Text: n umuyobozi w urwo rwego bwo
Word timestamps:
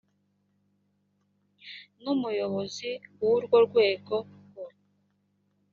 n 2.01 2.03
umuyobozi 2.13 2.89
w 3.19 3.21
urwo 3.35 3.57
rwego 3.67 4.15
bwo 4.45 4.65